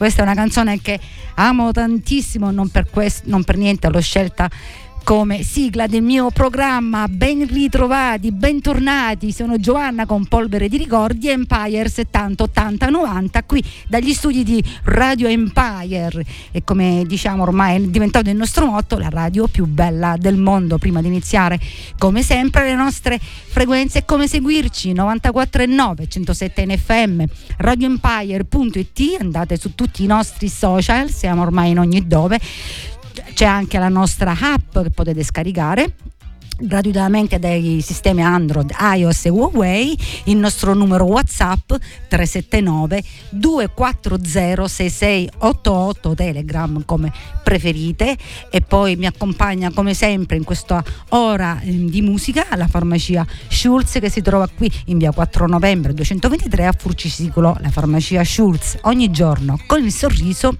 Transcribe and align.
questa 0.00 0.22
è 0.22 0.24
una 0.24 0.34
canzone 0.34 0.80
che 0.80 0.98
amo 1.34 1.72
tantissimo, 1.72 2.50
non 2.50 2.70
per, 2.70 2.88
questo, 2.88 3.24
non 3.26 3.44
per 3.44 3.58
niente 3.58 3.86
l'ho 3.90 4.00
scelta 4.00 4.48
come 5.02 5.42
sigla 5.42 5.86
del 5.86 6.02
mio 6.02 6.30
programma. 6.30 7.06
Ben 7.08 7.46
ritrovati, 7.46 8.32
bentornati. 8.32 9.32
Sono 9.32 9.58
Giovanna 9.58 10.06
con 10.06 10.26
Polvere 10.26 10.68
di 10.68 10.76
Ricordi, 10.76 11.28
Empire 11.28 11.88
70 11.88 12.42
80 12.44 12.88
90 12.88 13.42
qui 13.44 13.64
dagli 13.88 14.12
studi 14.12 14.42
di 14.42 14.62
Radio 14.84 15.28
Empire 15.28 16.24
e 16.50 16.64
come 16.64 17.04
diciamo 17.06 17.42
ormai 17.42 17.76
è 17.76 17.80
diventato 17.80 18.30
il 18.30 18.36
nostro 18.36 18.66
motto, 18.66 18.98
la 18.98 19.08
radio 19.08 19.46
più 19.46 19.66
bella 19.66 20.16
del 20.18 20.36
mondo. 20.36 20.78
Prima 20.78 21.00
di 21.00 21.08
iniziare, 21.08 21.60
come 21.98 22.22
sempre, 22.22 22.64
le 22.64 22.74
nostre 22.74 23.18
frequenze 23.20 23.98
e 23.98 24.04
come 24.04 24.26
seguirci 24.26 24.92
94.9 24.92 26.08
107 26.08 26.66
NFM 26.66 27.24
radioempire.it 27.58 29.20
andate 29.20 29.56
su 29.56 29.74
tutti 29.74 30.04
i 30.04 30.06
nostri 30.06 30.48
social, 30.48 31.10
siamo 31.10 31.42
ormai 31.42 31.70
in 31.70 31.78
ogni 31.78 32.06
dove 32.06 32.38
c'è 33.34 33.44
anche 33.44 33.78
la 33.78 33.88
nostra 33.88 34.36
app 34.38 34.78
che 34.80 34.90
potete 34.90 35.22
scaricare 35.22 35.94
gratuitamente 36.60 37.38
dai 37.38 37.80
sistemi 37.82 38.22
Android, 38.22 38.70
iOS 38.78 39.26
e 39.26 39.28
Huawei. 39.30 39.98
Il 40.24 40.36
nostro 40.36 40.74
numero 40.74 41.04
WhatsApp 41.04 41.72
379 42.08 43.02
240 43.30 44.68
6688 44.68 46.14
Telegram 46.14 46.84
come 46.84 47.12
preferite. 47.42 48.16
E 48.50 48.60
poi 48.60 48.96
mi 48.96 49.06
accompagna 49.06 49.70
come 49.72 49.94
sempre 49.94 50.36
in 50.36 50.44
questa 50.44 50.82
ora 51.10 51.60
ehm, 51.60 51.88
di 51.88 52.02
musica 52.02 52.46
la 52.56 52.66
farmacia 52.66 53.26
Schulz 53.48 53.98
che 54.00 54.10
si 54.10 54.20
trova 54.20 54.48
qui 54.48 54.70
in 54.86 54.98
via 54.98 55.12
4 55.12 55.46
novembre 55.46 55.94
223 55.94 56.66
a 56.66 56.72
Furcisicolo 56.76 57.56
la 57.60 57.70
farmacia 57.70 58.22
Schulz. 58.24 58.78
Ogni 58.82 59.10
giorno 59.10 59.58
con 59.66 59.82
il 59.82 59.92
sorriso 59.92 60.56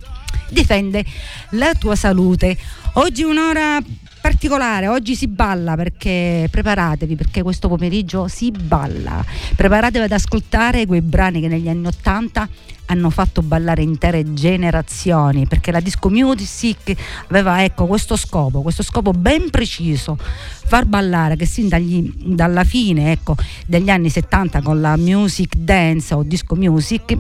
difende 0.49 1.05
la 1.51 1.75
tua 1.75 1.97
salute. 1.97 2.57
Oggi 2.95 3.23
un'ora 3.23 3.81
particolare, 4.21 4.87
oggi 4.89 5.15
si 5.17 5.27
balla 5.27 5.75
perché 5.77 6.47
preparatevi 6.51 7.17
perché 7.17 7.43
questo 7.43 7.69
pomeriggio 7.69 8.29
si 8.29 8.51
balla. 8.51 9.25
Preparatevi 9.57 10.05
ad 10.05 10.13
ascoltare 10.13 10.87
quei 10.87 11.01
brani 11.01 11.41
che 11.41 11.49
negli 11.49 11.69
anni 11.69 11.87
Ottanta 11.87 12.49
hanno 12.87 13.11
fatto 13.11 13.41
ballare 13.41 13.83
intere 13.83 14.35
generazioni 14.35 15.47
perché 15.47 15.71
la 15.71 15.81
disco 15.81 16.11
music 16.11 16.93
aveva 17.29 17.63
ecco 17.63 17.87
questo 17.87 18.17
scopo, 18.17 18.63
questo 18.63 18.83
scopo 18.83 19.13
ben 19.13 19.49
preciso, 19.49 20.19
far 20.19 20.85
ballare 20.85 21.37
che 21.37 21.47
sin 21.47 21.69
dagli, 21.69 22.13
dalla 22.17 22.65
fine 22.65 23.13
ecco, 23.13 23.37
degli 23.67 23.91
anni 23.91 24.11
70 24.11 24.61
con 24.61 24.81
la 24.81 24.97
music 24.97 25.55
dance 25.55 26.15
o 26.15 26.23
disco 26.25 26.57
music 26.57 27.17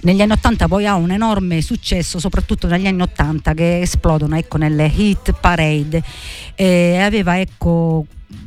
negli 0.00 0.20
anni 0.20 0.32
80 0.32 0.68
poi 0.68 0.86
ha 0.86 0.94
un 0.94 1.10
enorme 1.10 1.60
successo, 1.60 2.18
soprattutto 2.18 2.66
negli 2.66 2.86
anni 2.86 3.02
80 3.02 3.54
che 3.54 3.80
esplodono 3.80 4.36
ecco, 4.36 4.56
nelle 4.56 4.86
hit 4.86 5.32
parade. 5.32 6.02
E 6.54 6.98
aveva 6.98 7.38
ecco 7.38 8.06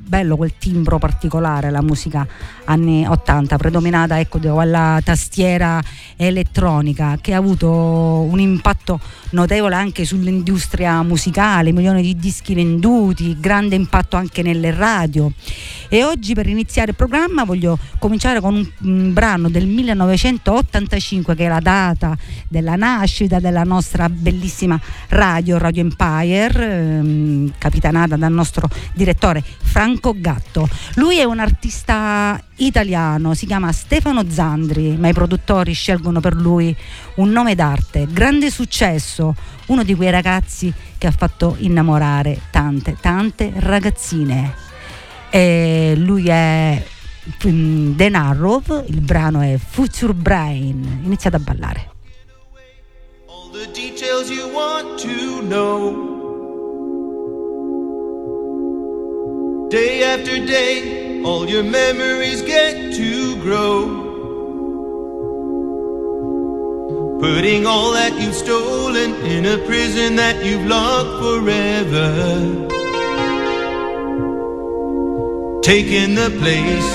bello 0.09 0.35
quel 0.35 0.53
timbro 0.57 0.97
particolare, 0.97 1.69
la 1.69 1.83
musica 1.83 2.27
anni 2.65 3.05
80, 3.07 3.57
predominata 3.57 4.19
ecco, 4.19 4.39
dalla 4.39 4.99
tastiera 5.03 5.79
elettronica, 6.15 7.19
che 7.21 7.35
ha 7.35 7.37
avuto 7.37 7.69
un 7.69 8.39
impatto 8.39 8.99
notevole 9.31 9.75
anche 9.75 10.05
sull'industria 10.05 11.03
musicale, 11.03 11.71
milioni 11.71 12.01
di 12.01 12.15
dischi 12.15 12.55
venduti, 12.55 13.37
grande 13.39 13.75
impatto 13.75 14.17
anche 14.17 14.41
nelle 14.41 14.71
radio. 14.71 15.31
E 15.87 16.03
oggi 16.03 16.33
per 16.33 16.47
iniziare 16.47 16.91
il 16.91 16.95
programma 16.95 17.43
voglio 17.43 17.77
cominciare 17.99 18.39
con 18.39 18.55
un, 18.55 18.67
un 18.81 19.13
brano 19.13 19.47
del 19.47 19.67
1985 19.67 21.35
che 21.35 21.45
è 21.45 21.47
la 21.47 21.59
data 21.59 22.17
della 22.47 22.75
nascita 22.75 23.39
della 23.39 23.63
nostra 23.63 24.09
bellissima 24.09 24.79
radio, 25.09 25.59
Radio 25.59 25.83
Empire, 25.83 26.97
ehm, 26.97 27.53
capitanata 27.59 28.15
dal 28.15 28.31
nostro 28.31 28.67
direttore 28.93 29.43
Franco 29.61 29.98
Gatto. 29.99 30.67
Lui 30.95 31.17
è 31.17 31.23
un 31.23 31.39
artista 31.39 32.41
italiano, 32.57 33.33
si 33.33 33.45
chiama 33.45 33.71
Stefano 33.71 34.23
Zandri, 34.29 34.95
ma 34.97 35.09
i 35.09 35.13
produttori 35.13 35.73
scelgono 35.73 36.19
per 36.19 36.33
lui 36.35 36.75
un 37.15 37.29
nome 37.29 37.55
d'arte, 37.55 38.07
grande 38.09 38.49
successo, 38.49 39.35
uno 39.67 39.83
di 39.83 39.95
quei 39.95 40.09
ragazzi 40.09 40.73
che 40.97 41.07
ha 41.07 41.11
fatto 41.11 41.55
innamorare 41.59 42.41
tante, 42.49 42.95
tante 42.99 43.51
ragazzine. 43.57 44.55
E 45.29 45.93
lui 45.95 46.27
è 46.27 46.83
mm, 47.47 47.91
Denarov, 47.91 48.85
il 48.87 49.01
brano 49.01 49.41
è 49.41 49.57
Future 49.57 50.13
Brain, 50.13 51.01
iniziate 51.03 51.35
a 51.35 51.39
ballare. 51.39 51.91
All 53.27 53.51
the 53.51 53.69
details 53.73 54.29
you 54.29 54.49
want 54.51 54.99
to 55.01 55.41
know 55.41 56.08
Day 59.69 60.01
after 60.01 60.43
day, 60.43 61.21
all 61.21 61.47
your 61.47 61.61
memories 61.61 62.41
get 62.41 62.91
to 62.95 63.35
grow. 63.39 63.85
Putting 67.19 67.67
all 67.67 67.91
that 67.91 68.19
you've 68.19 68.33
stolen 68.33 69.13
in 69.27 69.45
a 69.45 69.59
prison 69.67 70.15
that 70.15 70.43
you've 70.43 70.65
locked 70.65 71.21
forever. 71.21 72.09
Taking 75.61 76.15
the 76.15 76.35
place 76.39 76.91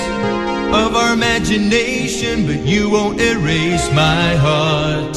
of 0.75 0.97
our 0.97 1.13
imagination, 1.13 2.45
but 2.45 2.59
you 2.65 2.89
won't 2.89 3.21
erase 3.21 3.89
my 3.93 4.35
heart. 4.35 5.13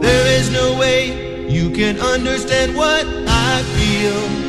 There 0.00 0.40
is 0.40 0.50
no 0.50 0.74
way 0.78 1.50
you 1.50 1.68
can 1.68 2.00
understand 2.00 2.74
what 2.74 3.04
I 3.06 3.62
feel. 3.76 4.47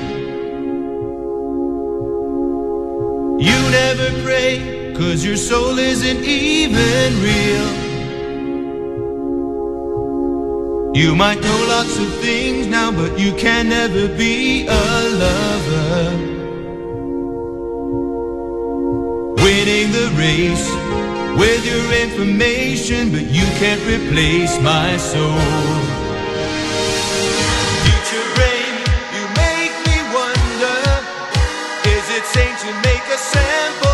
You 3.39 3.57
never 3.71 4.21
pray, 4.21 4.93
cause 4.97 5.23
your 5.23 5.37
soul 5.37 5.79
isn't 5.79 6.25
even 6.25 7.21
real. 7.23 7.89
You 10.93 11.15
might 11.15 11.39
know 11.39 11.65
lots 11.69 11.97
of 11.97 12.13
things 12.15 12.67
now, 12.67 12.91
but 12.91 13.17
you 13.17 13.33
can 13.35 13.69
never 13.69 14.09
be 14.09 14.67
a 14.67 15.09
lover. 15.23 16.17
Winning 19.41 19.93
the 19.93 20.09
race 20.17 20.67
with 21.39 21.65
your 21.65 21.93
information, 21.93 23.11
but 23.11 23.23
you 23.23 23.45
can't 23.61 23.81
replace 23.87 24.59
my 24.61 24.97
soul. 24.97 25.88
que 33.09 33.17
sempre 33.17 33.88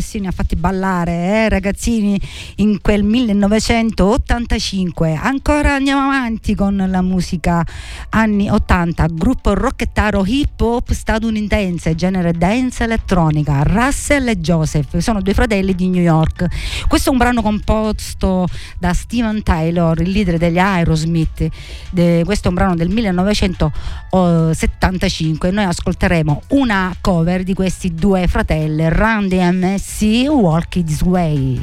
Sì, 0.00 0.20
ne 0.20 0.28
ha 0.28 0.30
fatti 0.30 0.54
ballare, 0.54 1.12
eh, 1.12 1.48
ragazzini, 1.48 2.20
in 2.56 2.80
quel 2.80 3.02
1985. 3.02 5.14
Ancora 5.14 5.74
andiamo 5.74 6.02
avanti 6.02 6.54
con 6.54 6.76
la 6.76 7.02
musica 7.02 7.66
anni 8.10 8.48
80, 8.48 9.06
gruppo 9.10 9.54
rockettaro 9.54 10.22
hip 10.24 10.60
hop 10.60 10.92
statunitense, 10.92 11.96
genere 11.96 12.30
dance 12.32 12.84
elettronica, 12.84 13.64
Russell 13.64 14.28
e 14.28 14.38
Joseph, 14.38 14.98
sono 14.98 15.20
due 15.20 15.34
fratelli 15.34 15.74
di 15.74 15.88
New 15.88 16.02
York. 16.02 16.46
Questo 16.86 17.08
è 17.08 17.12
un 17.12 17.18
brano 17.18 17.42
composto 17.42 18.46
da 18.78 18.92
Steven 18.92 19.42
Taylor, 19.42 20.00
il 20.00 20.10
leader 20.10 20.38
degli 20.38 20.58
Aerosmith. 20.58 21.48
De, 21.90 22.22
questo 22.24 22.46
è 22.46 22.50
un 22.50 22.54
brano 22.54 22.76
del 22.76 22.90
1975 22.90 25.48
e 25.48 25.52
noi 25.52 25.64
ascolteremo 25.64 26.42
una 26.50 26.94
cover 27.00 27.42
di 27.42 27.54
questi 27.54 27.92
due 27.94 28.28
fratelli, 28.28 28.88
Run 29.64 29.78
DMC 29.78 30.28
Walk 30.28 30.74
This 30.74 31.02
Way. 31.02 31.58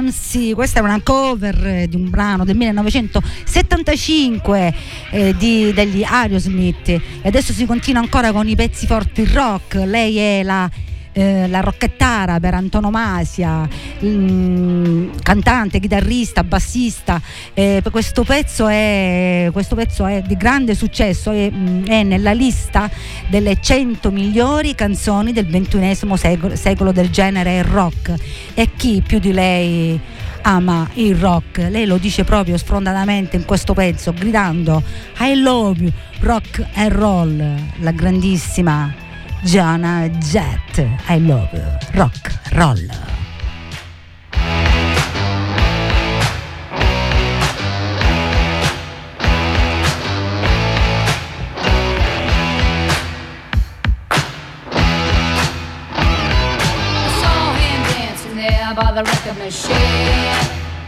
DMC, 0.00 0.54
questa 0.54 0.80
è 0.80 0.82
una 0.82 1.00
cover 1.02 1.86
di 1.88 1.96
un 1.96 2.08
brano 2.08 2.44
del 2.44 2.56
1975 2.56 4.74
eh, 5.10 5.34
di, 5.36 5.72
degli 5.72 6.04
Aerosmith. 6.04 6.88
E 6.88 7.02
adesso 7.24 7.52
si 7.52 7.66
continua 7.66 8.00
ancora 8.00 8.32
con 8.32 8.48
i 8.48 8.54
pezzi 8.54 8.86
forti 8.86 9.24
rock, 9.24 9.74
lei 9.74 10.16
è 10.16 10.42
la 10.42 10.70
eh, 11.12 11.48
la 11.48 11.60
rocchettara 11.60 12.40
per 12.40 12.54
antonomasia, 12.54 13.68
mm, 14.04 15.10
cantante, 15.22 15.80
chitarrista, 15.80 16.44
bassista. 16.44 17.20
Eh, 17.54 17.82
questo, 17.90 18.24
pezzo 18.24 18.68
è, 18.68 19.48
questo, 19.52 19.74
pezzo 19.74 20.06
è, 20.06 20.22
di 20.22 20.36
grande 20.36 20.74
successo, 20.74 21.30
è, 21.30 21.50
mm, 21.50 21.86
è, 21.86 22.02
nella 22.02 22.32
lista 22.32 22.90
delle 23.28 23.60
100 23.60 24.10
migliori 24.10 24.74
canzoni 24.74 25.32
del 25.32 25.46
XXI 25.46 26.16
secolo, 26.16 26.56
secolo 26.56 26.92
del 26.92 27.10
genere 27.10 27.62
rock. 27.62 28.14
E 28.54 28.70
chi 28.76 29.02
più 29.04 29.18
di 29.18 29.32
lei 29.32 30.00
ama 30.42 30.88
il 30.94 31.16
rock? 31.16 31.66
Lei 31.68 31.86
lo 31.86 31.98
dice 31.98 32.24
proprio 32.24 32.56
sfrontatamente 32.56 33.36
in 33.36 33.44
questo 33.44 33.74
pezzo, 33.74 34.12
gridando 34.12 34.82
I 35.20 35.40
love 35.40 35.82
you, 35.82 35.92
rock 36.20 36.64
and 36.74 36.92
roll, 36.92 37.54
la 37.80 37.90
grandissima 37.92 39.06
Gianna 39.44 40.10
Jet, 40.20 40.78
I 41.08 41.18
love 41.18 41.52
rock 41.94 42.32
roll. 42.56 42.76
by 58.76 58.92
the 58.92 59.02
record 59.02 59.38
machine. 59.38 59.74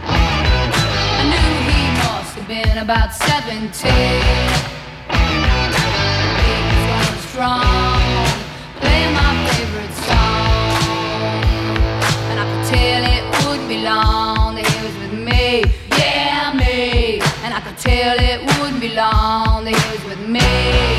I 0.07 1.23
knew 1.29 1.51
he 1.67 1.81
must 1.97 2.35
have 2.35 2.47
been 2.47 2.77
about 2.77 3.13
17. 3.13 3.91
He 6.39 6.57
was 6.87 7.19
strong. 7.29 8.10
Tell 12.71 13.03
it 13.03 13.23
wouldn't 13.45 13.67
be 13.67 13.83
long 13.83 14.55
he 14.55 14.63
was 14.85 14.95
with 15.03 15.13
me. 15.13 15.63
Yeah 15.97 16.53
me. 16.53 17.19
And 17.43 17.53
I 17.53 17.59
could 17.65 17.77
tell 17.77 18.17
it 18.19 18.39
wouldn't 18.59 18.79
be 18.79 18.93
long 18.95 19.65
The 19.65 19.71
hero's 19.71 20.05
with 20.05 20.23
me, 20.27 20.90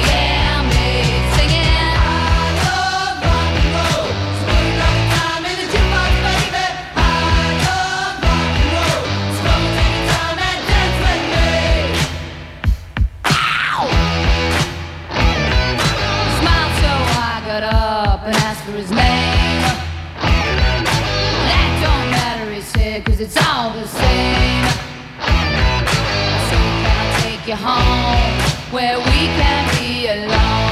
home 27.63 28.35
where 28.73 28.99
we 28.99 29.21
can 29.39 29.63
be 29.79 30.09
alone. 30.09 30.63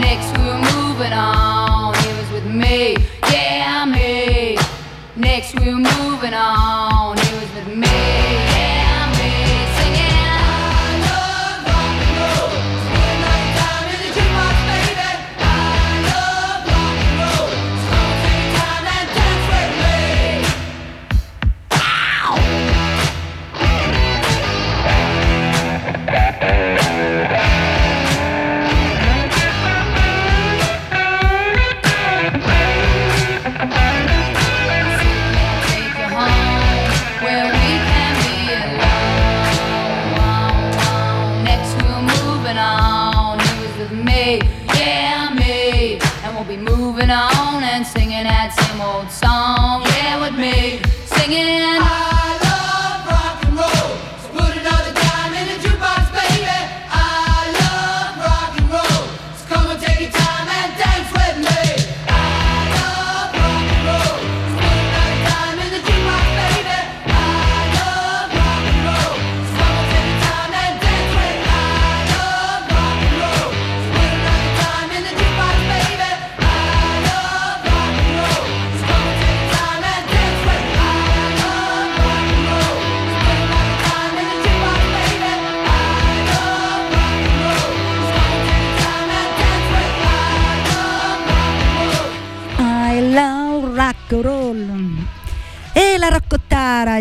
Next 0.00 0.36
we 0.36 0.44
were 0.44 0.62
moving 0.74 1.12
on. 1.12 1.92
Was 1.92 2.30
with 2.32 2.46
me, 2.46 2.96
yeah, 3.30 3.84
me. 3.84 4.58
Next 5.16 5.54
we 5.58 5.72
were 5.72 5.78
moving 5.78 6.34
on. 6.34 6.65
Yeah, 44.26 45.32
me. 45.34 45.98
And 46.24 46.34
we'll 46.34 46.44
be 46.44 46.56
moving 46.56 47.10
on 47.10 47.62
and 47.62 47.86
singing 47.86 48.24
that 48.24 48.52
same 48.58 48.80
old 48.80 49.10
song, 49.10 49.82
yeah, 49.96 50.20
with 50.20 50.38
me. 50.38 50.80
Singing. 51.06 52.15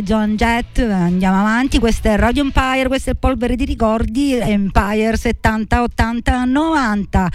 John 0.01 0.35
Jett, 0.35 0.79
andiamo 0.79 1.39
avanti, 1.39 1.79
questo 1.79 2.07
è 2.07 2.17
Radio 2.17 2.43
Empire, 2.43 2.87
questo 2.87 3.11
è 3.11 3.13
polvere 3.15 3.55
di 3.55 3.65
ricordi, 3.65 4.33
Empire 4.33 5.15
70, 5.15 5.81
80, 5.81 6.43
90. 6.43 7.31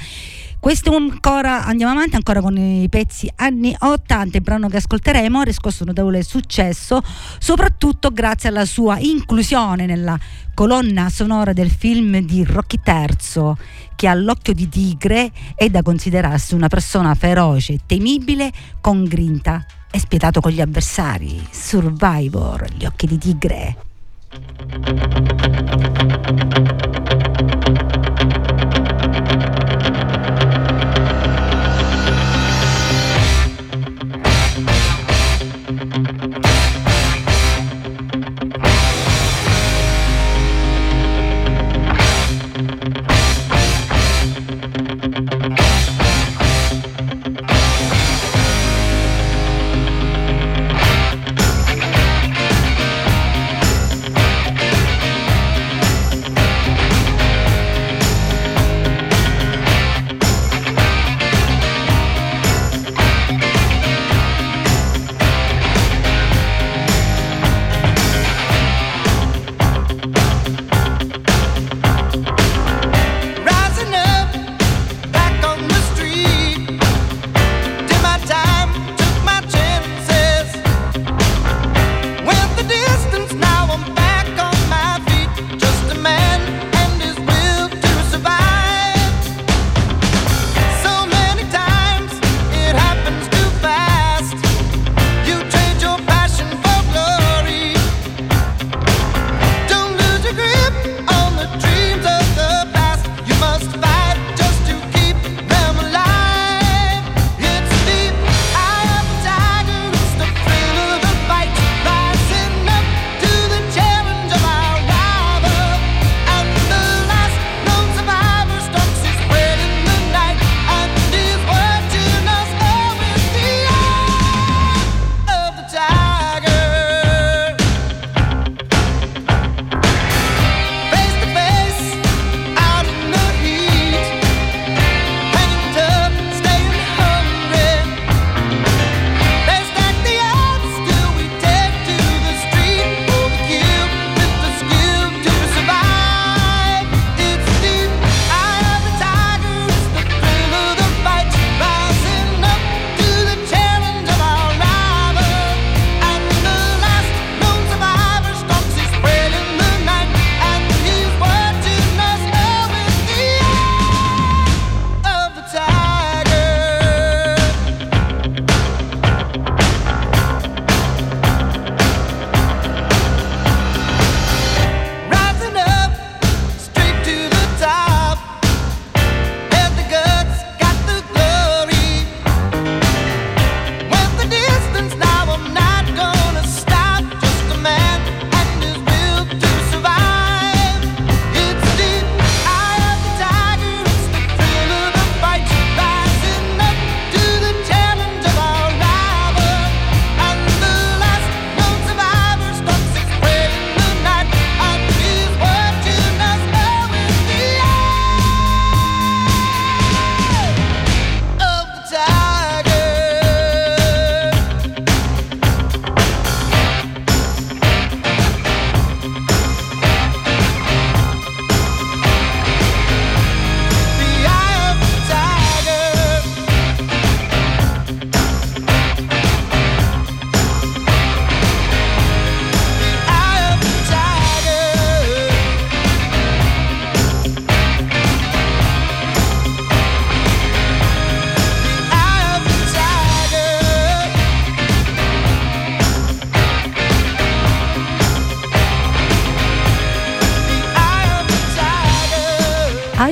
Questo 0.61 0.95
ancora, 0.95 1.64
andiamo 1.64 1.93
avanti 1.93 2.17
ancora 2.17 2.43
con 2.43 2.55
i 2.55 2.87
pezzi 2.90 3.33
anni 3.37 3.75
80, 3.76 4.37
il 4.37 4.43
brano 4.43 4.69
che 4.69 4.76
ascolteremo 4.76 5.40
ha 5.40 5.43
riscosso 5.43 5.85
notevole 5.85 6.23
successo, 6.23 7.00
soprattutto 7.38 8.11
grazie 8.11 8.50
alla 8.50 8.67
sua 8.67 8.99
inclusione 8.99 9.87
nella 9.87 10.19
colonna 10.52 11.09
sonora 11.09 11.55
del 11.55 11.71
film 11.71 12.19
di 12.19 12.45
Rocky 12.45 12.79
III, 12.85 13.55
che 13.97 14.07
all'occhio 14.07 14.52
di 14.52 14.69
tigre 14.69 15.33
è 15.55 15.71
da 15.71 15.81
considerarsi 15.81 16.52
una 16.52 16.69
persona 16.69 17.14
feroce, 17.14 17.81
temibile, 17.87 18.52
con 18.83 19.05
grinta 19.05 19.64
e 19.90 19.99
spietato 19.99 20.43
con 20.43 20.52
gli 20.52 20.61
avversari. 20.61 21.43
Survivor, 21.50 22.67
gli 22.76 22.85
occhi 22.85 23.07
di 23.07 23.17
tigre. 23.17 23.76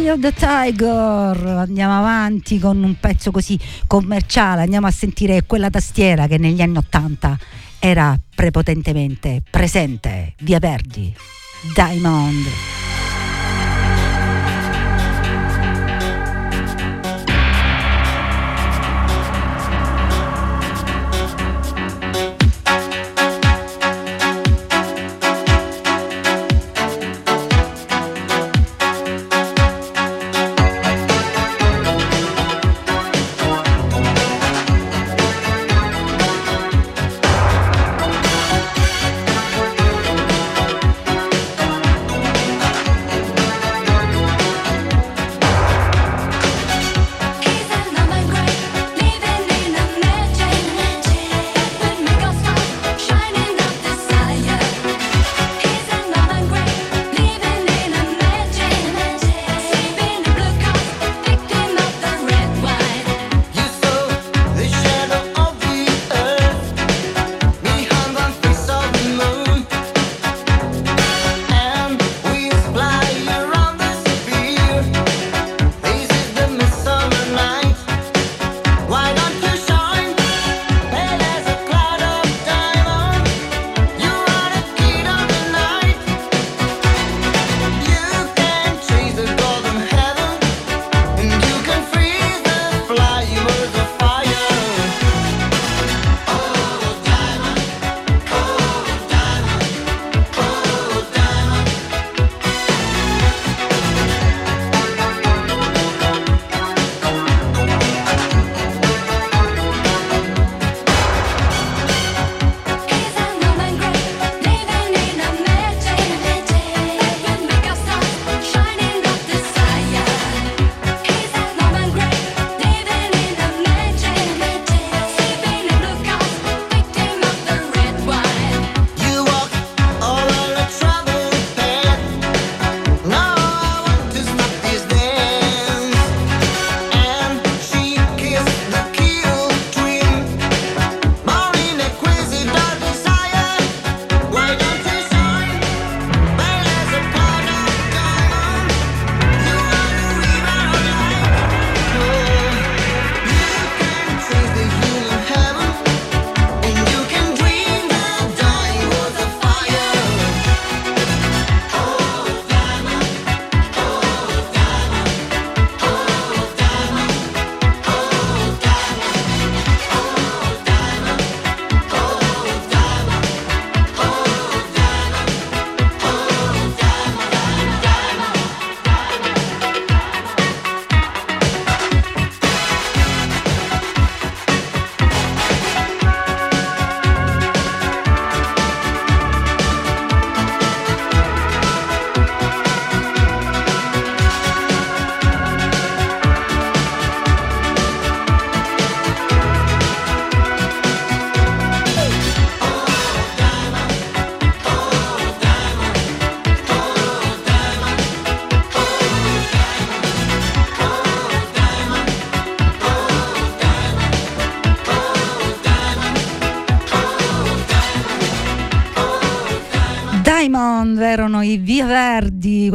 Eye 0.08 0.18
the 0.20 0.32
Tiger, 0.32 1.46
andiamo 1.46 1.98
avanti 1.98 2.58
con 2.58 2.82
un 2.82 2.98
pezzo 2.98 3.30
così 3.30 3.58
commerciale, 3.86 4.62
andiamo 4.62 4.86
a 4.86 4.90
sentire 4.90 5.44
quella 5.44 5.68
tastiera 5.68 6.26
che 6.26 6.38
negli 6.38 6.62
anni 6.62 6.78
Ottanta 6.78 7.36
era 7.78 8.18
prepotentemente 8.34 9.42
presente, 9.50 10.32
Via 10.38 10.60
Verdi, 10.60 11.14
Diamond. 11.74 12.46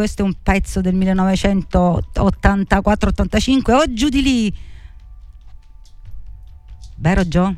Questo 0.03 0.23
è 0.23 0.25
un 0.25 0.33
pezzo 0.43 0.81
del 0.81 0.95
1984-85, 0.95 3.71
o 3.71 3.93
giù 3.93 4.09
di 4.09 4.21
lì. 4.21 4.53
Vero 6.97 7.25
Gio? 7.25 7.55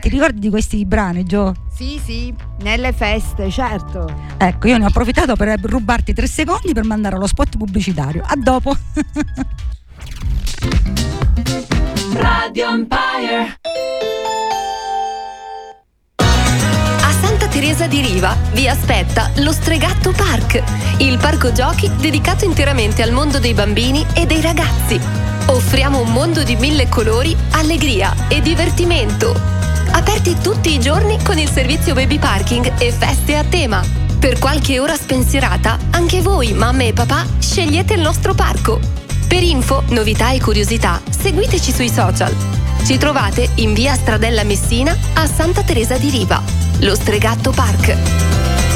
Ti 0.00 0.08
ricordi 0.08 0.40
di 0.40 0.50
questi 0.50 0.84
brani, 0.84 1.22
Gio? 1.22 1.54
Sì, 1.72 2.00
sì, 2.02 2.34
nelle 2.62 2.92
feste, 2.92 3.48
certo. 3.48 4.12
Ecco, 4.36 4.66
io 4.66 4.76
ne 4.76 4.86
ho 4.86 4.88
approfittato 4.88 5.36
per 5.36 5.60
rubarti 5.60 6.12
tre 6.12 6.26
secondi 6.26 6.72
per 6.72 6.82
mandare 6.82 7.16
lo 7.16 7.28
spot 7.28 7.58
pubblicitario. 7.58 8.24
A 8.26 8.34
dopo. 8.34 8.76
Radio 12.14 12.70
Empire. 12.70 13.60
Teresa 17.54 17.86
di 17.86 18.00
Riva 18.00 18.36
vi 18.52 18.66
aspetta 18.66 19.30
lo 19.36 19.52
Stregatto 19.52 20.10
Park, 20.10 20.60
il 20.98 21.18
parco 21.18 21.52
giochi 21.52 21.88
dedicato 22.00 22.44
interamente 22.44 23.00
al 23.00 23.12
mondo 23.12 23.38
dei 23.38 23.54
bambini 23.54 24.04
e 24.12 24.26
dei 24.26 24.40
ragazzi. 24.40 24.98
Offriamo 25.46 26.00
un 26.00 26.10
mondo 26.10 26.42
di 26.42 26.56
mille 26.56 26.88
colori, 26.88 27.34
allegria 27.52 28.12
e 28.26 28.40
divertimento. 28.40 29.40
Aperti 29.92 30.36
tutti 30.42 30.74
i 30.74 30.80
giorni 30.80 31.22
con 31.22 31.38
il 31.38 31.48
servizio 31.48 31.94
baby 31.94 32.18
parking 32.18 32.72
e 32.76 32.90
feste 32.90 33.36
a 33.36 33.44
tema. 33.44 33.80
Per 34.18 34.40
qualche 34.40 34.80
ora 34.80 34.96
spensierata, 34.96 35.78
anche 35.92 36.22
voi, 36.22 36.54
mamme 36.54 36.88
e 36.88 36.92
papà, 36.92 37.24
scegliete 37.38 37.94
il 37.94 38.00
nostro 38.00 38.34
parco. 38.34 39.03
Per 39.26 39.42
info, 39.42 39.82
novità 39.88 40.32
e 40.32 40.40
curiosità, 40.40 41.00
seguiteci 41.10 41.72
sui 41.72 41.88
social. 41.88 42.34
Ci 42.84 42.98
trovate 42.98 43.48
in 43.56 43.72
via 43.72 43.94
Stradella 43.94 44.44
Messina 44.44 44.96
a 45.14 45.26
Santa 45.26 45.62
Teresa 45.62 45.96
di 45.96 46.10
Riva. 46.10 46.42
Lo 46.80 46.94
Stregatto 46.94 47.50
Park. 47.50 48.73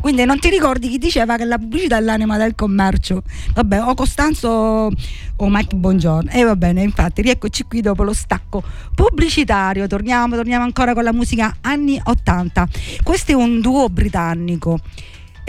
Quindi 0.00 0.24
non 0.24 0.38
ti 0.38 0.48
ricordi 0.48 0.88
chi 0.88 0.98
diceva 0.98 1.36
che 1.36 1.44
la 1.44 1.58
pubblicità 1.58 1.98
è 1.98 2.00
l'anima 2.00 2.36
del 2.38 2.54
commercio? 2.54 3.22
Vabbè, 3.54 3.82
o 3.82 3.94
Costanzo 3.94 4.48
o 4.48 5.48
Mike 5.48 5.76
Buongiorno. 5.76 6.30
E 6.30 6.42
va 6.42 6.56
bene, 6.56 6.82
infatti, 6.82 7.22
rieccoci 7.22 7.64
qui 7.64 7.80
dopo 7.80 8.02
lo 8.02 8.12
stacco 8.12 8.62
pubblicitario. 8.94 9.86
Torniamo, 9.86 10.36
torniamo 10.36 10.64
ancora 10.64 10.94
con 10.94 11.04
la 11.04 11.12
musica 11.12 11.56
anni 11.60 12.00
80. 12.02 12.68
Questo 13.02 13.32
è 13.32 13.34
un 13.34 13.60
duo 13.60 13.88
britannico 13.88 14.78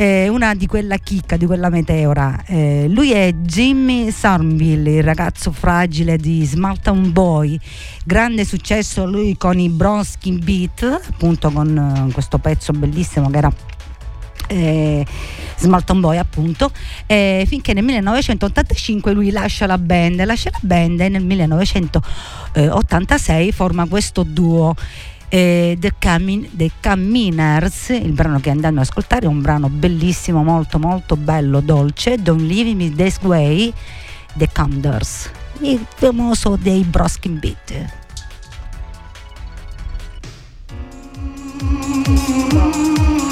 eh, 0.02 0.28
una 0.30 0.56
di 0.56 0.66
quella 0.66 0.98
chicca, 0.98 1.38
di 1.38 1.46
quella 1.46 1.70
meteora. 1.70 2.44
Eh, 2.46 2.88
lui 2.90 3.12
è 3.12 3.32
Jimmy 3.34 4.12
Sarnville, 4.12 4.98
il 4.98 5.04
ragazzo 5.04 5.52
fragile 5.52 6.18
di 6.18 6.44
Small 6.44 6.80
Boy. 7.12 7.60
Grande 8.04 8.44
successo 8.44 9.06
lui 9.06 9.38
con 9.38 9.60
i 9.60 9.70
Bronskin 9.70 10.40
Beat, 10.44 10.84
appunto 10.84 11.52
con 11.52 12.06
uh, 12.08 12.12
questo 12.12 12.40
pezzo 12.40 12.72
bellissimo 12.72 13.30
che 13.30 13.38
era 13.38 13.54
eh, 14.52 15.06
Smalton 15.58 16.00
Boy 16.00 16.18
appunto, 16.18 16.72
eh, 17.06 17.44
finché 17.48 17.74
nel 17.74 17.84
1985 17.84 19.12
lui 19.14 19.30
lascia 19.32 19.66
la 19.66 19.78
band, 19.78 20.24
lascia 20.24 20.50
la 20.52 20.60
band 20.62 21.02
e 21.02 21.10
nel 21.10 21.24
1986 21.24 23.52
forma 23.52 23.86
questo 23.88 24.24
duo. 24.24 24.74
Eh, 25.34 25.78
The, 25.80 25.94
Cammin- 25.98 26.50
The 26.52 26.72
Camminers, 26.82 27.88
il 27.90 28.12
brano 28.12 28.42
che 28.42 28.50
andiamo 28.50 28.82
ad 28.82 28.88
ascoltare 28.88 29.26
è 29.26 29.30
un 29.30 29.40
brano 29.42 29.70
bellissimo, 29.70 30.44
molto 30.44 30.78
molto 30.78 31.16
bello, 31.16 31.62
dolce, 31.62 32.18
Don't 32.18 32.42
Leave 32.42 32.76
Me 32.76 32.94
This 32.94 33.18
Way, 33.22 33.72
The 34.34 34.50
Camders, 34.52 35.32
il 35.62 35.86
famoso 35.96 36.58
dei 36.62 36.84
Broskin 36.84 37.40
Beat. 37.40 38.00
Thank 41.62 43.20
you. 43.20 43.31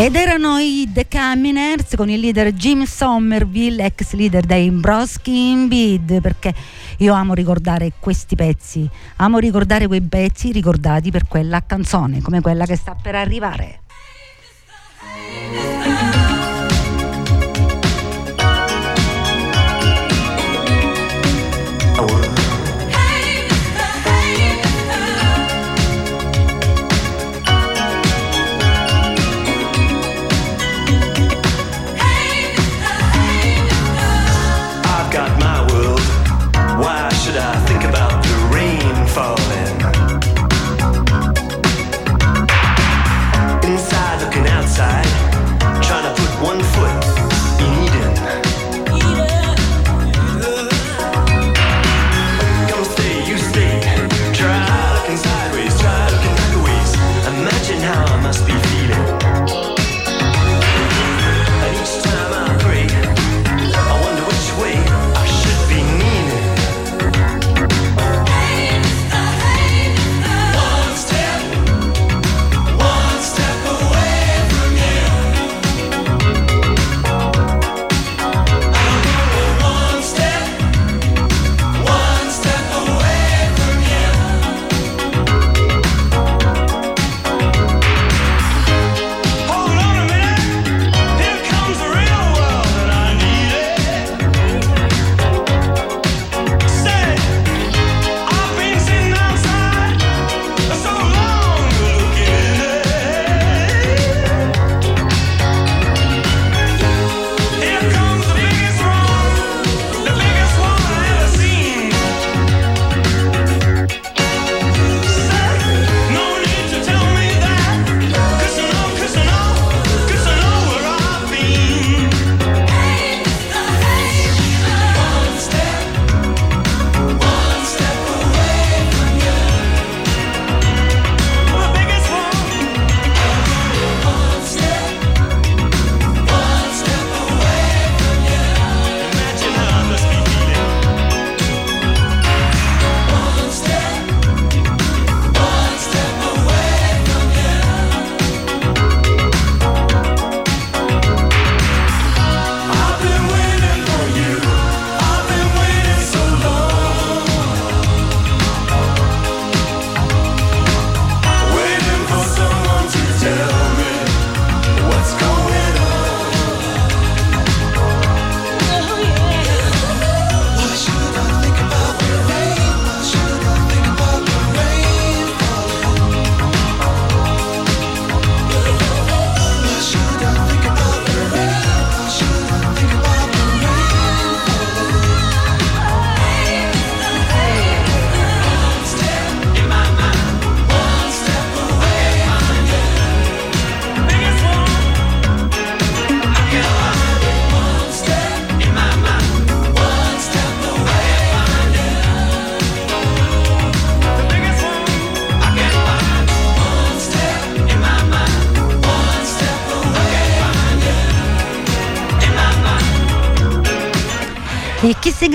Ed 0.00 0.16
erano 0.16 0.56
i 0.56 0.88
The 0.90 1.06
Caminers 1.06 1.94
con 1.94 2.08
il 2.08 2.20
leader 2.20 2.54
Jim 2.54 2.84
Somerville, 2.84 3.84
ex 3.84 4.14
leader 4.14 4.46
dei 4.46 4.70
Broski 4.70 5.50
in 5.50 5.68
Bid, 5.68 6.22
perché 6.22 6.54
io 6.96 7.12
amo 7.12 7.34
ricordare 7.34 7.92
questi 8.00 8.34
pezzi, 8.34 8.88
amo 9.16 9.36
ricordare 9.36 9.86
quei 9.86 10.00
pezzi 10.00 10.52
ricordati 10.52 11.10
per 11.10 11.28
quella 11.28 11.62
canzone, 11.66 12.22
come 12.22 12.40
quella 12.40 12.64
che 12.64 12.76
sta 12.76 12.94
per 12.94 13.14
arrivare. 13.14 13.80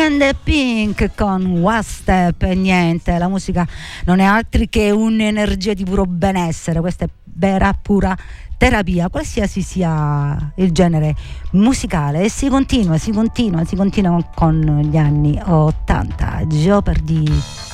And 0.05 0.35
Pink 0.43 1.15
con 1.15 1.61
One 1.63 1.81
Step, 1.81 2.43
niente, 2.43 3.17
la 3.17 3.27
musica 3.27 3.67
non 4.05 4.19
è 4.19 4.23
altro 4.23 4.63
che 4.69 4.91
un'energia 4.91 5.73
di 5.73 5.83
puro 5.83 6.05
benessere, 6.05 6.79
questa 6.79 7.05
è 7.05 7.09
vera 7.23 7.73
pura 7.73 8.15
terapia, 8.55 9.09
qualsiasi 9.09 9.63
sia 9.63 10.53
il 10.57 10.71
genere 10.71 11.15
musicale 11.53 12.23
e 12.23 12.29
si 12.29 12.47
continua, 12.49 12.97
si 12.99 13.11
continua, 13.11 13.65
si 13.65 13.75
continua 13.75 14.23
con 14.35 14.87
gli 14.89 14.97
anni 14.97 15.41
80. 15.43 16.43
Jeopardy 16.45 17.64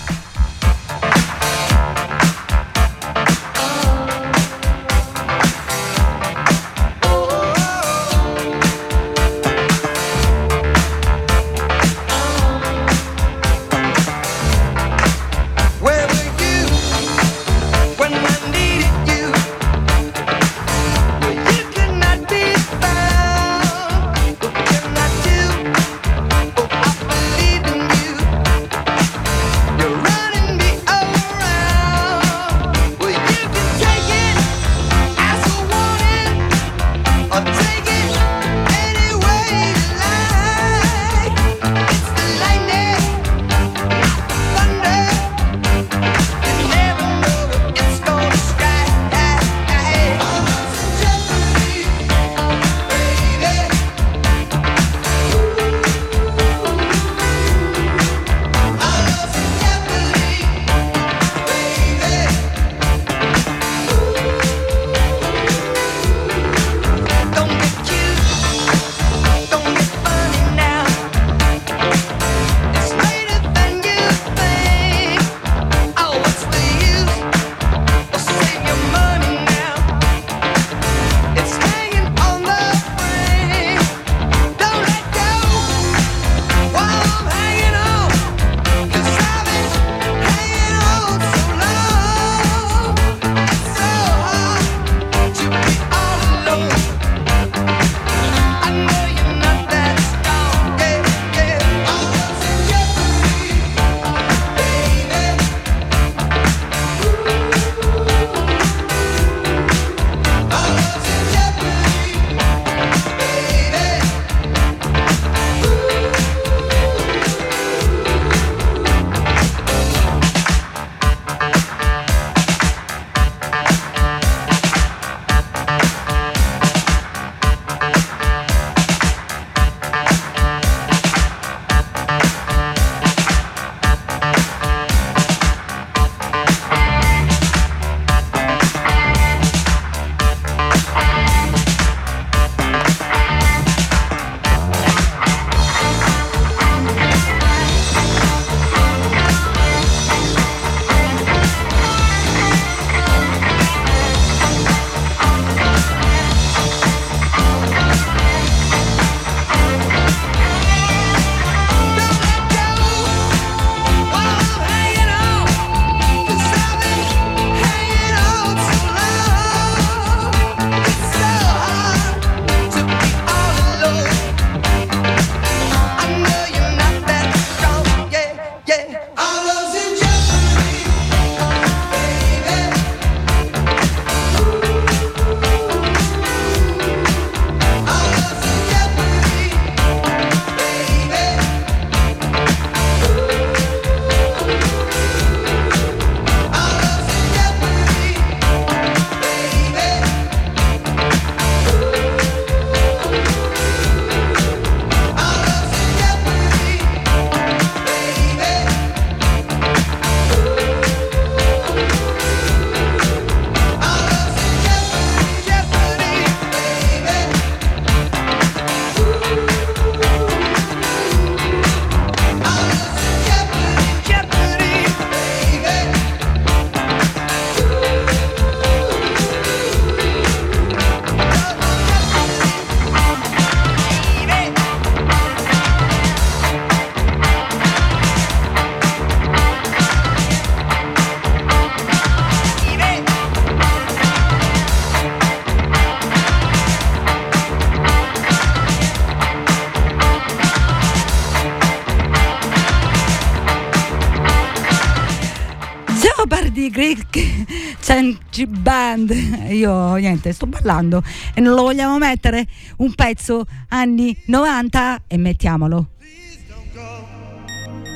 Greek 256.70 257.08
Change 257.82 258.48
Band. 258.48 259.12
Io 259.50 259.96
niente, 259.96 260.34
sto 260.34 260.46
ballando 260.46 261.04
e 261.34 261.42
non 261.42 261.56
lo 261.56 261.64
vogliamo 261.64 261.98
mettere 261.98 262.48
un 262.78 262.94
pezzo 262.94 263.46
anni 263.70 264.16
90 264.26 265.04
e 265.08 265.18
mettiamolo. 265.18 265.88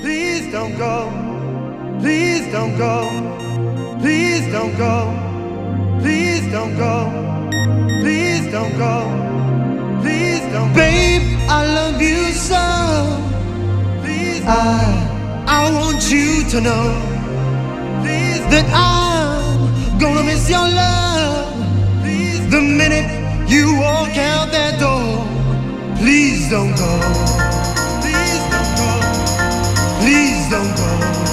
Please 0.02 0.50
don't 0.52 0.78
go. 0.78 1.12
Please 2.02 2.50
don't 2.50 2.78
go. 2.78 3.12
Please 4.00 4.50
don't 4.52 4.78
go. 4.78 5.12
Please 6.00 6.50
don't 6.52 6.76
go. 6.78 8.02
Please 8.02 8.50
don't 8.52 8.78
go. 8.78 9.10
Please 10.02 10.42
don't 10.52 10.72
go. 10.72 10.74
Babe, 10.74 11.24
I 11.50 11.66
love 11.74 12.02
you 12.02 12.32
so. 12.34 12.56
Please 14.04 14.44
I 14.46 15.44
I 15.48 15.72
want 15.72 16.12
you 16.12 16.44
to 16.50 16.62
know 16.62 17.15
Please 18.06 18.46
that 18.54 18.68
I'm 18.72 20.00
gonna 20.00 20.24
miss 20.24 20.48
your 20.48 20.68
love. 20.84 21.50
Please 22.04 22.48
the 22.52 22.62
minute 22.62 23.10
you 23.50 23.80
walk 23.80 24.16
out 24.16 24.52
that 24.52 24.80
door. 24.80 25.26
Please 25.98 26.48
don't 26.52 26.76
go. 26.78 26.94
Please 28.04 28.44
don't 28.54 28.72
go. 28.78 28.90
Please 30.02 30.50
don't 30.52 30.72
go. 30.78 31.25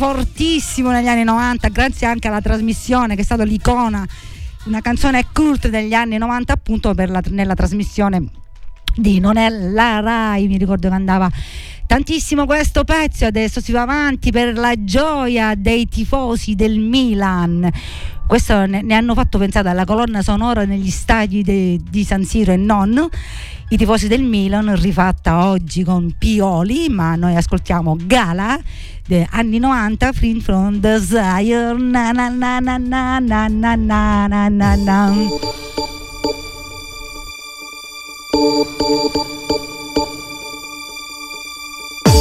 Fortissimo 0.00 0.90
negli 0.92 1.08
anni 1.08 1.24
90, 1.24 1.68
grazie 1.68 2.06
anche 2.06 2.26
alla 2.26 2.40
trasmissione 2.40 3.14
che 3.14 3.20
è 3.20 3.24
stata 3.24 3.42
l'icona, 3.44 4.02
una 4.64 4.80
canzone 4.80 5.26
cult 5.30 5.68
degli 5.68 5.92
anni 5.92 6.16
90 6.16 6.54
appunto 6.54 6.94
la- 6.96 7.22
nella 7.28 7.52
trasmissione 7.52 8.24
di 8.96 9.20
Non 9.20 9.36
è 9.36 9.50
la 9.50 10.00
Rai, 10.00 10.46
mi 10.48 10.56
ricordo 10.56 10.88
che 10.88 10.94
andava 10.94 11.30
tantissimo 11.90 12.46
questo 12.46 12.84
pezzo 12.84 13.26
adesso 13.26 13.60
si 13.60 13.72
va 13.72 13.82
avanti 13.82 14.30
per 14.30 14.56
la 14.56 14.74
gioia 14.84 15.56
dei 15.56 15.88
tifosi 15.88 16.54
del 16.54 16.78
Milan. 16.78 17.68
Questo 18.28 18.64
ne, 18.64 18.80
ne 18.80 18.94
hanno 18.94 19.12
fatto 19.14 19.38
pensare 19.38 19.70
alla 19.70 19.84
colonna 19.84 20.22
sonora 20.22 20.64
negli 20.64 20.88
stadi 20.88 21.42
de- 21.42 21.80
di 21.90 22.04
San 22.04 22.22
Siro 22.22 22.52
e 22.52 22.56
non. 22.56 23.08
I 23.70 23.76
tifosi 23.76 24.06
del 24.06 24.22
Milan 24.22 24.80
rifatta 24.80 25.48
oggi 25.48 25.82
con 25.82 26.14
Pioli, 26.16 26.88
ma 26.90 27.16
noi 27.16 27.34
ascoltiamo 27.34 27.96
Gala 28.04 28.56
anni 29.30 29.58
90 29.58 30.12
Free 30.12 30.40
from 30.40 30.78
Desire 30.78 31.74
na 31.76 32.12
na 32.12 32.28
na 32.28 32.60
na 32.60 32.78
na 32.78 33.18
na 33.18 33.48
na 33.48 33.74
na 33.74 34.48
na 34.48 34.76
na. 34.76 35.12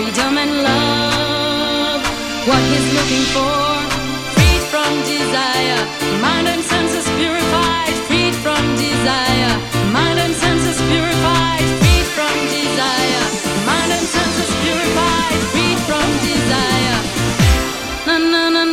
freedom 0.00 0.38
and 0.38 0.52
love. 0.62 2.00
What 2.48 2.62
he's 2.72 2.88
looking 2.96 3.24
for, 3.36 3.60
freed 4.34 4.62
from 4.72 4.90
desire, 5.04 5.80
mind 6.24 6.48
and 6.48 6.62
senses 6.62 7.06
purified, 7.20 7.94
freed 8.08 8.34
from 8.44 8.62
desire, 8.86 9.52
mind 9.92 10.18
and 10.24 10.34
senses 10.34 10.78
purified, 10.90 11.66
freed 11.80 12.08
from 12.16 12.34
desire, 12.56 13.24
mind 13.68 13.92
and 13.96 14.06
senses 14.16 14.50
purified, 14.64 15.40
freed 15.52 15.80
from 15.88 16.08
desire. 16.28 16.98
Na 18.06 18.16
na 18.32 18.42
na 18.56 18.69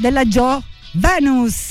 della 0.00 0.24
Joe 0.24 0.60
Venus. 0.94 1.69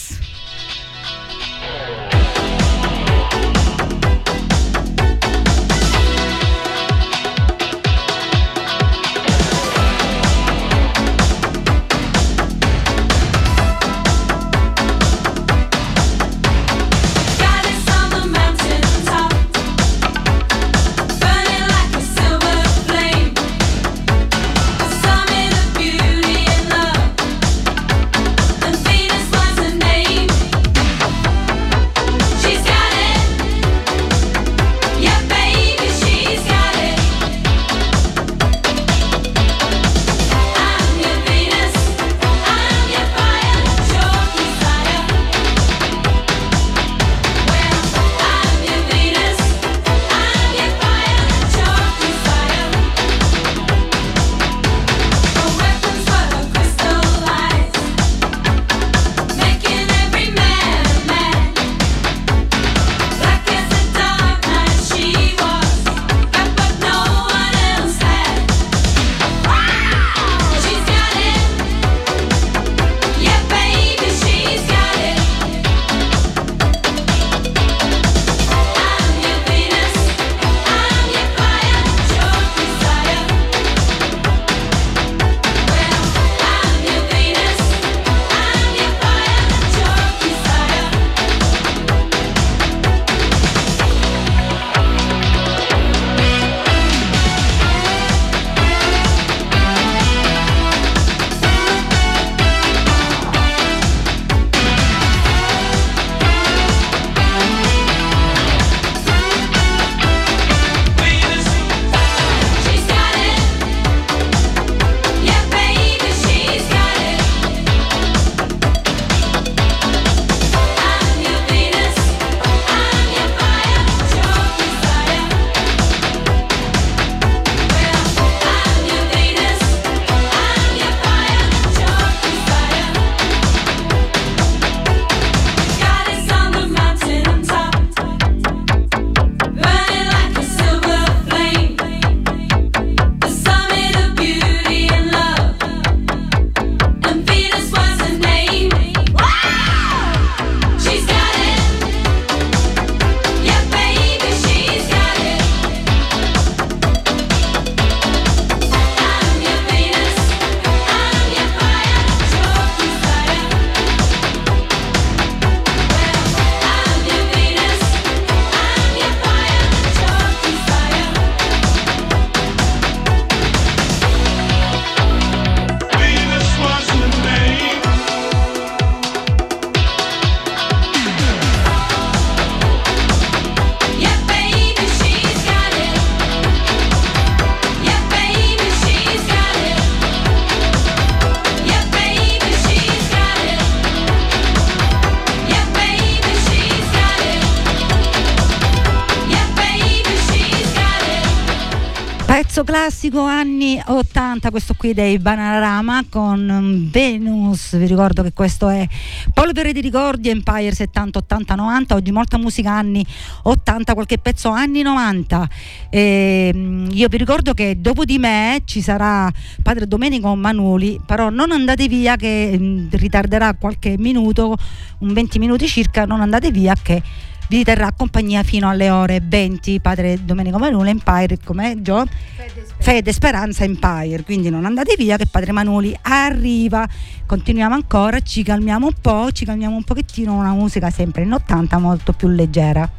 Classico 203.09 203.23
anni 203.23 203.81
80, 203.83 204.51
questo 204.51 204.75
qui 204.75 204.93
dei 204.93 205.17
Bananarama 205.17 206.05
con 206.09 206.87
Venus, 206.91 207.75
vi 207.75 207.87
ricordo 207.87 208.21
che 208.21 208.31
questo 208.33 208.69
è 208.69 208.87
Polvere 209.33 209.73
di 209.73 209.81
ricordi 209.81 210.29
Empire 210.29 210.73
70, 210.73 211.17
80, 211.19 211.55
90, 211.55 211.95
oggi 211.95 212.11
molta 212.11 212.37
musica 212.37 212.71
anni 212.71 213.05
80, 213.43 213.93
qualche 213.93 214.19
pezzo 214.19 214.49
anni 214.49 214.81
90. 214.83 215.49
E, 215.89 216.51
ehm, 216.53 216.89
io 216.91 217.07
vi 217.07 217.17
ricordo 217.17 217.53
che 217.53 217.77
dopo 217.79 218.05
di 218.05 218.19
me 218.19 218.61
ci 218.65 218.81
sarà 218.81 219.31
padre 219.61 219.87
Domenico 219.87 220.33
Manuli, 220.35 220.99
però 221.05 221.29
non 221.29 221.51
andate 221.51 221.87
via 221.87 222.15
che 222.15 222.55
mm, 222.57 222.87
ritarderà 222.91 223.55
qualche 223.55 223.95
minuto, 223.97 224.55
un 224.99 225.13
20 225.13 225.39
minuti 225.39 225.67
circa, 225.67 226.05
non 226.05 226.21
andate 226.21 226.51
via 226.51 226.75
che 226.81 227.01
vi 227.49 227.63
terrà 227.63 227.91
compagnia 227.91 228.43
fino 228.43 228.69
alle 228.69 228.91
ore 228.91 229.21
20 229.23 229.79
padre 229.79 230.23
Domenico 230.23 230.59
Manuli 230.59 230.91
Empire 230.91 231.39
come 231.43 231.81
Gio? 231.81 232.05
Fede, 232.05 232.65
Fede 232.77 233.11
Speranza 233.11 233.63
Empire. 233.63 234.23
Quindi 234.23 234.51
non 234.51 234.65
andate 234.65 234.93
via 234.95 235.17
che 235.17 235.25
padre 235.25 235.51
Manuli 235.51 235.97
arriva. 236.03 236.87
Continuiamo 237.25 237.73
ancora 237.73 238.19
ci 238.19 238.43
calmiamo 238.43 238.85
un 238.85 238.93
po' 239.01 239.31
ci 239.31 239.45
calmiamo 239.45 239.75
un 239.75 239.83
pochettino 239.83 240.33
una 240.35 240.53
musica 240.53 240.89
sempre 240.91 241.23
in 241.23 241.33
80 241.33 241.77
molto 241.79 242.13
più 242.13 242.27
leggera 242.27 242.89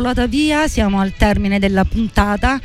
volata, 0.00 0.26
via, 0.26 0.66
siamo 0.66 0.98
al 0.98 1.12
termine 1.12 1.58
della 1.58 1.84
puntata. 1.84 2.58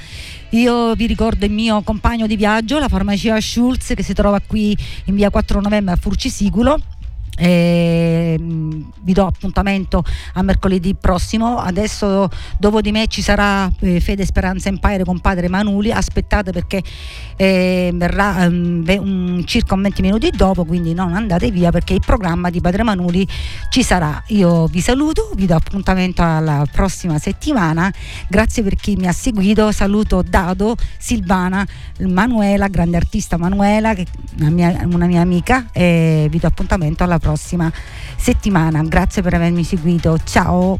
Io 0.51 0.95
vi 0.95 1.05
ricordo 1.05 1.43
il 1.43 1.51
mio 1.51 1.81
compagno 1.81 2.27
di 2.27 2.37
viaggio, 2.37 2.79
la 2.79 2.87
farmacia 2.87 3.39
Schulz, 3.41 3.91
che 3.93 4.03
si 4.03 4.13
trova 4.13 4.39
qui 4.39 4.75
in 5.05 5.15
via 5.15 5.29
4 5.29 5.59
novembre 5.59 5.93
a 5.93 5.97
Furcisicolo 5.97 6.79
e, 7.37 8.37
mm, 8.39 8.81
vi 9.01 9.13
do 9.13 9.25
appuntamento 9.25 10.03
a 10.33 10.41
mercoledì 10.41 10.95
prossimo. 10.95 11.57
Adesso 11.57 12.29
dopo 12.57 12.81
di 12.81 12.91
me 12.91 13.07
ci 13.07 13.21
sarà 13.21 13.69
eh, 13.79 13.99
Fede 13.99 14.25
Speranza 14.25 14.69
Empire 14.69 15.03
con 15.03 15.19
padre 15.19 15.49
Manuli. 15.49 15.91
Aspettate 15.91 16.51
perché 16.51 16.81
eh, 17.35 17.91
verrà 17.93 18.45
um, 18.47 19.43
circa 19.45 19.75
20 19.75 20.01
minuti 20.01 20.29
dopo, 20.31 20.65
quindi 20.65 20.93
non 20.93 21.13
andate 21.13 21.51
via 21.51 21.71
perché 21.71 21.93
il 21.93 22.01
programma 22.03 22.49
di 22.49 22.61
padre 22.61 22.83
Manuli 22.83 23.27
ci 23.69 23.83
sarà. 23.83 24.23
Io 24.27 24.67
vi 24.67 24.81
saluto, 24.81 25.31
vi 25.35 25.45
do 25.45 25.55
appuntamento 25.55 26.23
alla 26.23 26.65
prossima 26.71 27.19
settimana. 27.19 27.93
Grazie 28.27 28.63
per 28.63 28.75
chi 28.75 28.95
mi 28.95 29.07
ha 29.07 29.11
seguito. 29.11 29.71
Saluto 29.71 30.23
Dado, 30.27 30.75
Silvana, 30.97 31.65
Manuela, 31.99 32.67
grande 32.67 32.97
artista 32.97 33.37
Manuela, 33.37 33.93
una 34.39 34.49
mia, 34.49 34.87
una 34.89 35.05
mia 35.05 35.21
amica, 35.21 35.67
e 35.71 36.27
vi 36.29 36.39
do 36.39 36.47
appuntamento 36.47 37.03
alla 37.03 37.17
prossima 37.17 37.24
prossima 37.25 37.71
settimana. 38.15 38.83
Grazie 38.83 39.23
per 39.23 39.33
avermi 39.33 39.63
seguito, 39.63 40.19
ciao! 40.23 40.79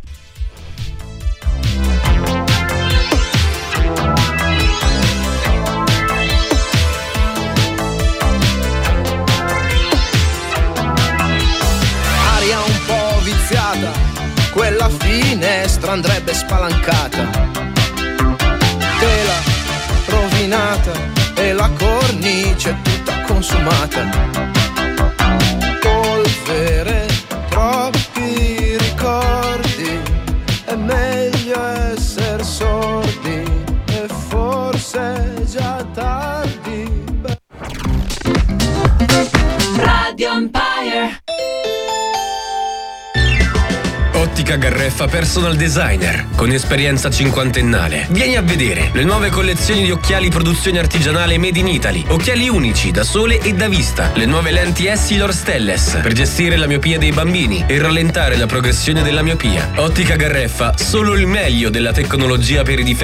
Aria 12.35 12.59
un 12.59 12.79
po' 12.85 13.19
viziata, 13.23 13.91
quella 14.53 14.87
finestra 14.89 15.93
andrebbe 15.93 16.31
spalancata. 16.31 17.53
Tela 18.99 19.53
rovinata 20.05 20.91
e 21.33 21.53
la 21.53 21.69
cornice 21.75 22.75
tutta 22.83 23.21
consumata 23.21 24.64
Radio 40.15 40.31
Empire. 40.31 41.23
Ottica 44.13 44.55
Garreffa 44.55 45.07
Personal 45.07 45.55
Designer, 45.55 46.27
con 46.35 46.49
esperienza 46.51 47.09
cinquantennale. 47.09 48.07
Vieni 48.09 48.37
a 48.37 48.41
vedere 48.41 48.89
le 48.93 49.03
nuove 49.03 49.29
collezioni 49.29 49.83
di 49.83 49.91
occhiali 49.91 50.29
produzione 50.29 50.79
artigianale 50.79 51.37
Made 51.37 51.59
in 51.59 51.67
Italy. 51.67 52.05
Occhiali 52.07 52.47
unici, 52.47 52.91
da 52.91 53.03
sole 53.03 53.39
e 53.39 53.53
da 53.53 53.67
vista. 53.67 54.11
Le 54.13 54.25
nuove 54.25 54.51
lenti 54.51 54.87
Essilor 54.87 55.33
Stelles, 55.33 55.99
per 56.01 56.13
gestire 56.13 56.55
la 56.55 56.65
miopia 56.65 56.97
dei 56.97 57.11
bambini 57.11 57.65
e 57.67 57.77
rallentare 57.77 58.37
la 58.37 58.45
progressione 58.45 59.03
della 59.03 59.21
miopia. 59.21 59.71
Ottica 59.75 60.15
Garreffa, 60.15 60.77
solo 60.77 61.13
il 61.13 61.27
meglio 61.27 61.69
della 61.69 61.91
tecnologia 61.91 62.63
per 62.63 62.79
i 62.79 62.83
difetti 62.83 62.93